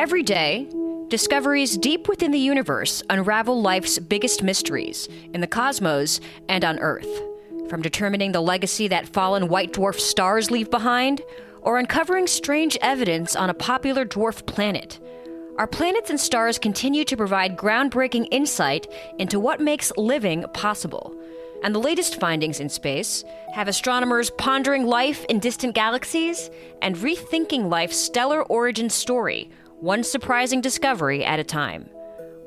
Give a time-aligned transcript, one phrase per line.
[0.00, 0.66] Every day,
[1.08, 7.20] discoveries deep within the universe unravel life's biggest mysteries in the cosmos and on Earth.
[7.68, 11.20] From determining the legacy that fallen white dwarf stars leave behind,
[11.60, 14.98] or uncovering strange evidence on a popular dwarf planet.
[15.58, 18.86] Our planets and stars continue to provide groundbreaking insight
[19.18, 21.14] into what makes living possible.
[21.62, 23.22] And the latest findings in space
[23.52, 26.48] have astronomers pondering life in distant galaxies
[26.80, 31.88] and rethinking life's stellar origin story, one surprising discovery at a time.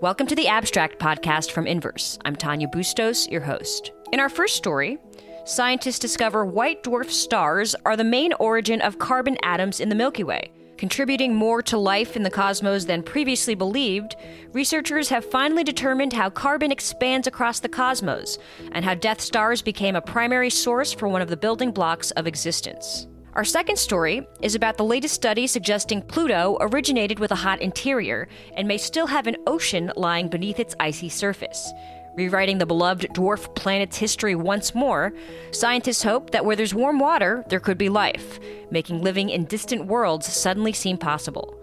[0.02, 2.20] Welcome to the Abstract Podcast from Inverse.
[2.26, 3.92] I'm Tanya Bustos, your host.
[4.12, 5.00] In our first story,
[5.44, 10.24] scientists discover white dwarf stars are the main origin of carbon atoms in the Milky
[10.24, 10.52] Way.
[10.78, 14.16] Contributing more to life in the cosmos than previously believed,
[14.52, 18.38] researchers have finally determined how carbon expands across the cosmos
[18.74, 22.28] and how death stars became a primary source for one of the building blocks of
[22.28, 23.08] existence.
[23.36, 28.28] Our second story is about the latest study suggesting Pluto originated with a hot interior
[28.56, 31.74] and may still have an ocean lying beneath its icy surface.
[32.16, 35.14] Rewriting the beloved dwarf planet's history once more,
[35.50, 38.40] scientists hope that where there's warm water, there could be life,
[38.70, 41.58] making living in distant worlds suddenly seem possible.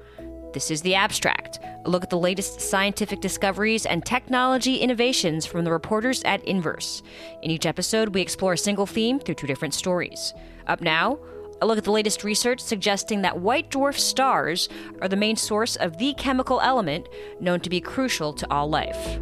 [0.52, 5.64] This is The Abstract, a look at the latest scientific discoveries and technology innovations from
[5.64, 7.04] the reporters at Inverse.
[7.42, 10.34] In each episode, we explore a single theme through two different stories.
[10.66, 11.20] Up now,
[11.60, 14.68] a look at the latest research suggesting that white dwarf stars
[15.00, 17.08] are the main source of the chemical element
[17.40, 19.18] known to be crucial to all life.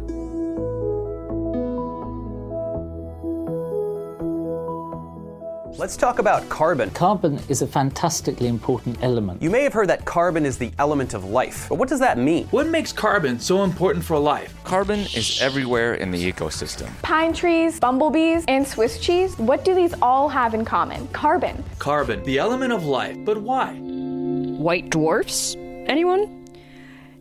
[5.79, 6.89] Let's talk about carbon.
[6.89, 9.41] Carbon is a fantastically important element.
[9.41, 12.17] You may have heard that carbon is the element of life, but what does that
[12.17, 12.47] mean?
[12.47, 14.53] What makes carbon so important for life?
[14.65, 16.89] Carbon is everywhere in the ecosystem.
[17.01, 19.37] Pine trees, bumblebees, and Swiss cheese.
[19.37, 21.07] What do these all have in common?
[21.13, 21.63] Carbon.
[21.77, 23.15] Carbon, the element of life.
[23.23, 23.73] But why?
[23.75, 25.55] White dwarfs?
[25.55, 26.45] Anyone?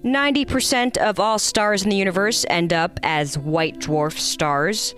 [0.02, 4.96] 90% of all stars in the universe end up as white dwarf stars.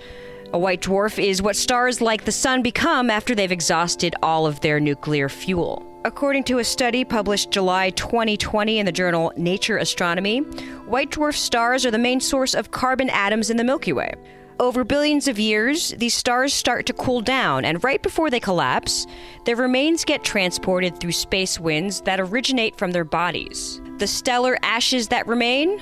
[0.53, 4.59] A white dwarf is what stars like the Sun become after they've exhausted all of
[4.61, 5.87] their nuclear fuel.
[6.05, 10.41] According to a study published July 2020 in the journal Nature Astronomy,
[10.89, 14.13] white dwarf stars are the main source of carbon atoms in the Milky Way.
[14.59, 19.07] Over billions of years, these stars start to cool down, and right before they collapse,
[19.45, 23.81] their remains get transported through space winds that originate from their bodies.
[23.99, 25.81] The stellar ashes that remain?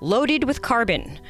[0.00, 1.20] Loaded with carbon.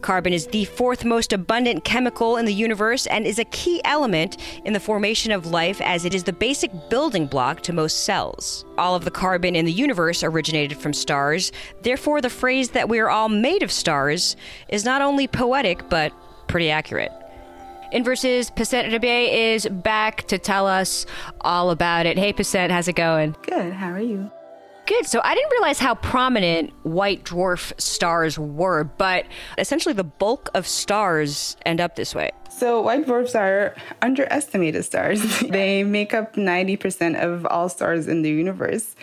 [0.00, 4.36] Carbon is the fourth most abundant chemical in the universe and is a key element
[4.64, 8.64] in the formation of life as it is the basic building block to most cells.
[8.78, 11.50] All of the carbon in the universe originated from stars,
[11.82, 14.36] therefore, the phrase that we are all made of stars
[14.68, 16.12] is not only poetic but
[16.46, 17.12] pretty accurate.
[17.92, 21.06] Inverse's Passant Rabie is back to tell us
[21.40, 22.18] all about it.
[22.18, 23.34] Hey, Passant, how's it going?
[23.42, 23.72] Good.
[23.72, 24.30] How are you?
[24.88, 25.06] Good.
[25.06, 29.26] So I didn't realize how prominent white dwarf stars were, but
[29.58, 32.30] essentially the bulk of stars end up this way.
[32.48, 35.40] So white dwarfs are underestimated stars.
[35.50, 38.96] they make up 90% of all stars in the universe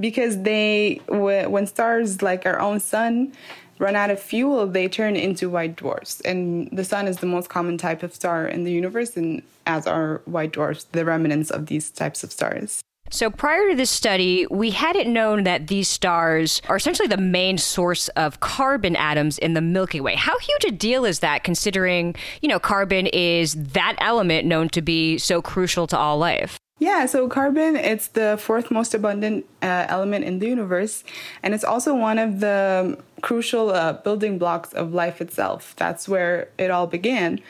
[0.00, 3.32] because they when stars like our own sun
[3.78, 6.20] run out of fuel, they turn into white dwarfs.
[6.22, 9.86] And the sun is the most common type of star in the universe and as
[9.86, 12.82] are white dwarfs, the remnants of these types of stars.
[13.12, 17.58] So prior to this study, we hadn't known that these stars are essentially the main
[17.58, 20.14] source of carbon atoms in the Milky Way.
[20.14, 24.80] How huge a deal is that considering, you know, carbon is that element known to
[24.80, 26.56] be so crucial to all life?
[26.78, 31.02] Yeah, so carbon, it's the fourth most abundant uh, element in the universe,
[31.42, 35.74] and it's also one of the crucial uh, building blocks of life itself.
[35.76, 37.40] That's where it all began.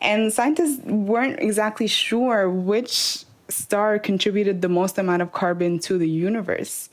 [0.00, 6.08] And scientists weren't exactly sure which star contributed the most amount of carbon to the
[6.08, 6.88] universe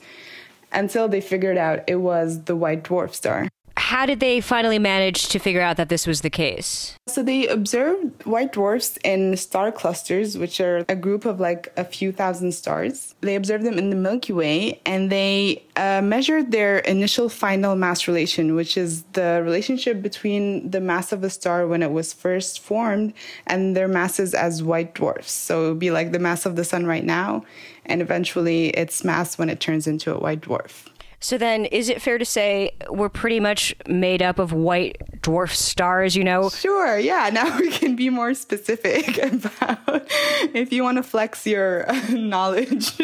[0.72, 3.48] until they figured out it was the white dwarf star.
[3.86, 6.96] How did they finally manage to figure out that this was the case?
[7.06, 11.84] So they observed white dwarfs in star clusters, which are a group of like a
[11.84, 13.14] few thousand stars.
[13.20, 18.08] They observed them in the Milky Way and they uh, measured their initial final mass
[18.08, 22.58] relation, which is the relationship between the mass of a star when it was first
[22.58, 23.12] formed
[23.46, 25.30] and their masses as white dwarfs.
[25.30, 27.44] So it would be like the mass of the sun right now
[27.84, 30.88] and eventually its mass when it turns into a white dwarf.
[31.20, 35.50] So then, is it fair to say we're pretty much made up of white dwarf
[35.50, 36.50] stars, you know?
[36.50, 37.30] Sure, yeah.
[37.36, 40.06] Now we can be more specific about
[40.54, 42.98] if you want to flex your uh, knowledge,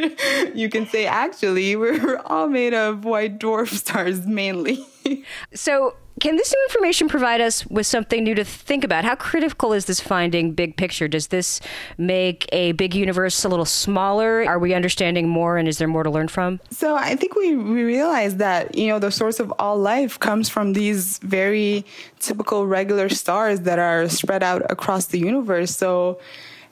[0.54, 4.86] you can say actually we're all made of white dwarf stars mainly.
[5.54, 9.04] so, Can this new information provide us with something new to think about?
[9.04, 11.08] How critical is this finding big picture?
[11.08, 11.60] Does this
[11.96, 14.44] make a big universe a little smaller?
[14.46, 16.60] Are we understanding more and is there more to learn from?
[16.70, 20.48] So I think we, we realize that, you know, the source of all life comes
[20.48, 21.84] from these very
[22.20, 25.74] typical regular stars that are spread out across the universe.
[25.74, 26.20] So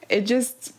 [0.07, 0.71] it just,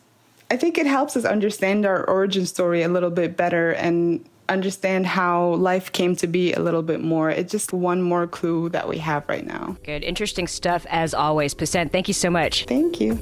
[0.51, 5.07] I think it helps us understand our origin story a little bit better and understand
[5.07, 7.31] how life came to be a little bit more.
[7.31, 9.77] It's just one more clue that we have right now.
[9.85, 10.05] Good.
[10.05, 11.55] Interesting stuff as always.
[11.55, 12.65] Passant, thank you so much.
[12.67, 13.21] Thank you.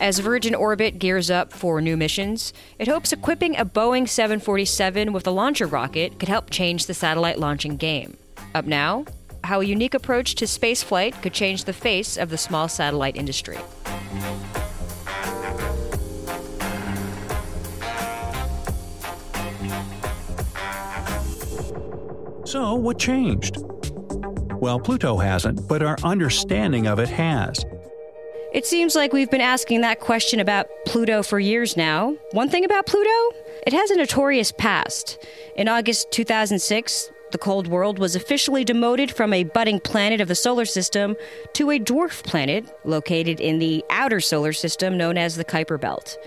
[0.00, 5.26] As Virgin Orbit gears up for new missions, it hopes equipping a Boeing 747 with
[5.26, 8.16] a launcher rocket could help change the satellite launching game.
[8.54, 9.04] Up now,
[9.44, 13.58] how a unique approach to spaceflight could change the face of the small satellite industry.
[22.50, 23.58] So, what changed?
[24.54, 27.64] Well, Pluto hasn't, but our understanding of it has.
[28.52, 32.16] It seems like we've been asking that question about Pluto for years now.
[32.32, 35.24] One thing about Pluto, it has a notorious past.
[35.54, 40.34] In August 2006, the cold world was officially demoted from a budding planet of the
[40.34, 41.14] solar system
[41.52, 46.18] to a dwarf planet located in the outer solar system known as the Kuiper Belt.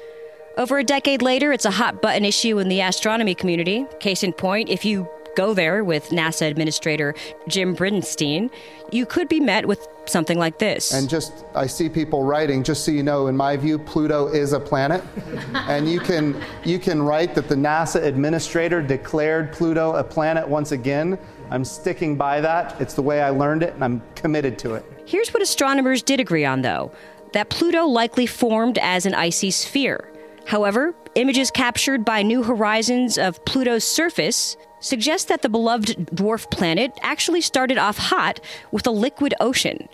[0.56, 3.86] Over a decade later, it's a hot button issue in the astronomy community.
[4.00, 7.14] Case in point, if you go there with NASA Administrator
[7.48, 8.52] Jim Bridenstine,
[8.92, 10.94] you could be met with something like this.
[10.94, 14.54] And just, I see people writing, just so you know, in my view, Pluto is
[14.54, 15.04] a planet.
[15.54, 20.72] and you can, you can write that the NASA Administrator declared Pluto a planet once
[20.72, 21.18] again.
[21.50, 22.80] I'm sticking by that.
[22.80, 24.86] It's the way I learned it, and I'm committed to it.
[25.06, 26.92] Here's what astronomers did agree on, though
[27.34, 30.08] that Pluto likely formed as an icy sphere.
[30.46, 36.92] However, images captured by New Horizons of Pluto's surface suggest that the beloved dwarf planet
[37.02, 38.40] actually started off hot
[38.72, 39.88] with a liquid ocean.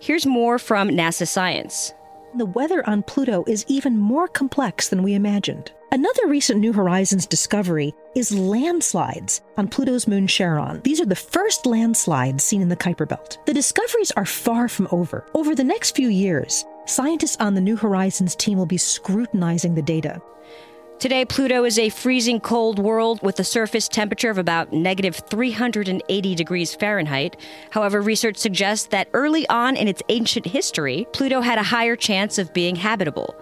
[0.00, 1.92] Here's more from NASA Science.
[2.34, 5.72] The weather on Pluto is even more complex than we imagined.
[5.90, 10.82] Another recent New Horizons discovery is landslides on Pluto's moon Charon.
[10.82, 13.38] These are the first landslides seen in the Kuiper Belt.
[13.46, 15.24] The discoveries are far from over.
[15.32, 19.82] Over the next few years, scientists on the New Horizons team will be scrutinizing the
[19.82, 20.20] data.
[20.98, 26.34] Today, Pluto is a freezing cold world with a surface temperature of about negative 380
[26.34, 27.36] degrees Fahrenheit.
[27.68, 32.38] However, research suggests that early on in its ancient history, Pluto had a higher chance
[32.38, 33.36] of being habitable.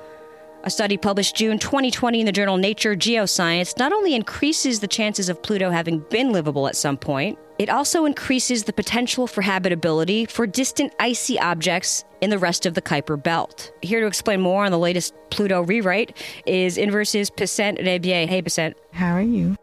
[0.66, 5.28] A study published June 2020 in the journal Nature Geoscience not only increases the chances
[5.28, 10.24] of Pluto having been livable at some point, it also increases the potential for habitability
[10.24, 13.72] for distant icy objects in the rest of the Kuiper Belt.
[13.82, 16.16] Here to explain more on the latest Pluto rewrite
[16.46, 18.26] is Inverse's Passant Rabie.
[18.26, 18.74] Hey, Passant.
[18.92, 19.56] How are you?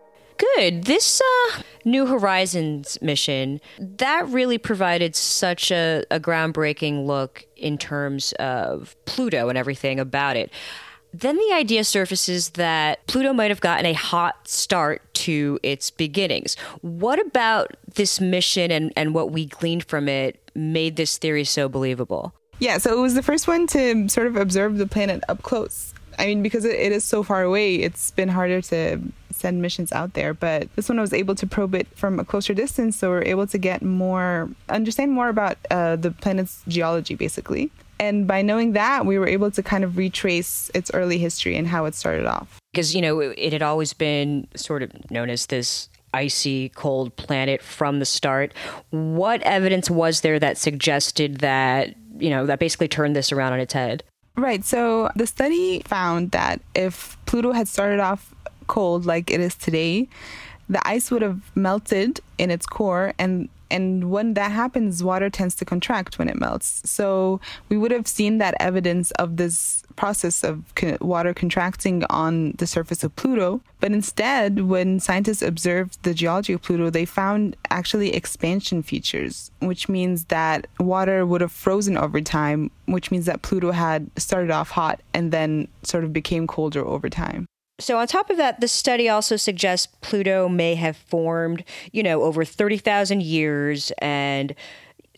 [0.56, 0.84] Good.
[0.84, 8.34] This uh, New Horizons mission, that really provided such a, a groundbreaking look in terms
[8.34, 10.52] of Pluto and everything about it.
[11.14, 16.56] Then the idea surfaces that Pluto might have gotten a hot start to its beginnings.
[16.82, 21.68] What about this mission and, and what we gleaned from it made this theory so
[21.68, 22.34] believable?
[22.60, 25.94] Yeah, so it was the first one to sort of observe the planet up close.
[26.20, 29.92] I mean, because it, it is so far away, it's been harder to send missions
[29.92, 30.34] out there.
[30.34, 33.48] But this one was able to probe it from a closer distance, so we're able
[33.48, 37.72] to get more, understand more about uh, the planet's geology, basically.
[38.02, 41.68] And by knowing that, we were able to kind of retrace its early history and
[41.68, 42.58] how it started off.
[42.74, 47.62] Because, you know, it, had always been sort of known as this icy, cold planet
[47.62, 48.56] from the start.
[48.90, 53.60] What evidence was there that suggested that, you know, that basically turned this around on
[53.60, 54.04] its head?
[54.36, 54.66] Right.
[54.66, 58.34] So the study found that if Pluto had started off
[58.66, 60.10] cold like it is today,
[60.68, 65.56] the ice would have melted in its core and and when that happens, water tends
[65.56, 66.82] to contract when it melts.
[66.86, 70.64] So we would have seen that evidence of this process of
[71.00, 73.62] water contracting on the surface of Pluto.
[73.80, 79.90] But instead, when scientists observed the geology of Pluto, they found actually expansion features, which
[79.90, 84.72] means that water would have frozen over time, which means that Pluto had started off
[84.72, 87.46] hot and then sort of became colder over time.
[87.82, 92.24] So, on top of that, the study also suggests Pluto may have formed, you know,
[92.24, 94.54] over 30,000 years and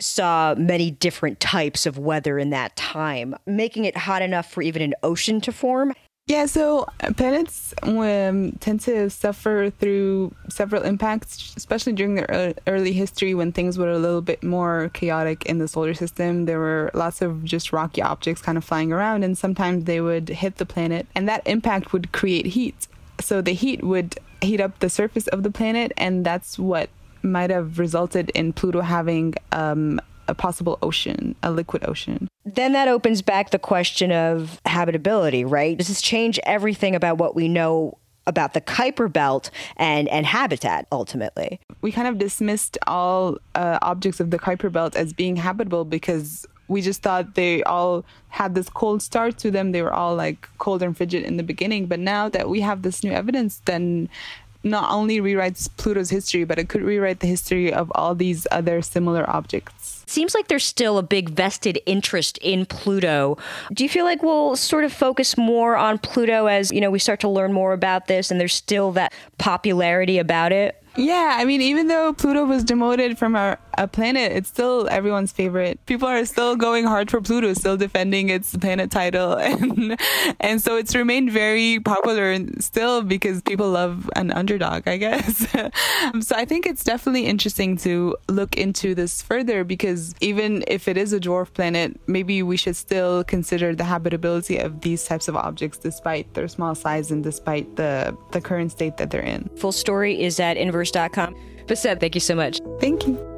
[0.00, 4.82] saw many different types of weather in that time, making it hot enough for even
[4.82, 5.92] an ocean to form.
[6.26, 6.86] Yeah, so
[7.18, 13.76] planets um, tend to suffer through several impacts, especially during the early history when things
[13.76, 16.46] were a little bit more chaotic in the solar system.
[16.46, 20.30] There were lots of just rocky objects kind of flying around, and sometimes they would
[20.30, 22.88] hit the planet, and that impact would create heat.
[23.20, 26.88] So the heat would heat up the surface of the planet, and that's what
[27.22, 32.28] might have resulted in Pluto having um, a possible ocean, a liquid ocean.
[32.44, 35.76] Then that opens back the question of habitability, right?
[35.76, 40.86] Does this change everything about what we know about the Kuiper Belt and, and habitat
[40.92, 41.60] ultimately?
[41.80, 46.46] We kind of dismissed all uh, objects of the Kuiper Belt as being habitable because
[46.68, 49.72] we just thought they all had this cold start to them.
[49.72, 51.86] They were all like cold and frigid in the beginning.
[51.86, 54.08] But now that we have this new evidence, then
[54.64, 58.82] not only rewrites Pluto's history, but it could rewrite the history of all these other
[58.82, 60.02] similar objects.
[60.06, 63.38] Seems like there's still a big vested interest in Pluto.
[63.72, 66.98] Do you feel like we'll sort of focus more on Pluto as, you know, we
[66.98, 70.80] start to learn more about this and there's still that popularity about it?
[70.96, 75.32] Yeah, I mean, even though Pluto was demoted from our a planet, it's still everyone's
[75.32, 75.84] favorite.
[75.86, 79.98] People are still going hard for Pluto, still defending its planet title, and
[80.40, 85.46] and so it's remained very popular still because people love an underdog, I guess.
[86.20, 90.96] so I think it's definitely interesting to look into this further because even if it
[90.96, 95.36] is a dwarf planet, maybe we should still consider the habitability of these types of
[95.36, 99.48] objects despite their small size and despite the the current state that they're in.
[99.56, 101.34] Full story is at inverse inverse.com.
[101.66, 102.60] Passant, thank you so much.
[102.80, 103.33] Thank you.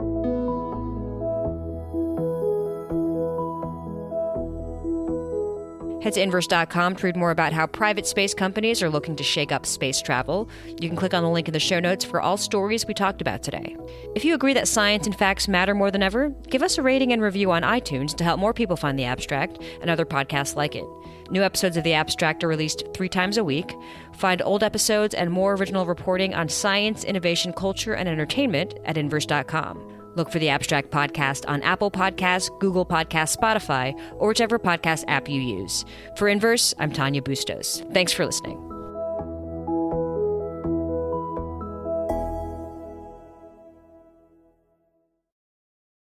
[6.07, 9.51] Head to inverse.com to read more about how private space companies are looking to shake
[9.51, 10.49] up space travel.
[10.81, 13.21] You can click on the link in the show notes for all stories we talked
[13.21, 13.77] about today.
[14.15, 17.13] If you agree that science and facts matter more than ever, give us a rating
[17.13, 20.77] and review on iTunes to help more people find the abstract and other podcasts like
[20.77, 20.85] it.
[21.29, 23.75] New episodes of The Abstract are released three times a week.
[24.13, 29.96] Find old episodes and more original reporting on science, innovation, culture, and entertainment at inverse.com.
[30.17, 35.29] Look for the Abstract Podcast on Apple Podcasts, Google Podcasts, Spotify, or whichever podcast app
[35.29, 35.85] you use.
[36.17, 37.85] For Inverse, I'm Tanya Bustos.
[37.93, 38.76] Thanks for listening.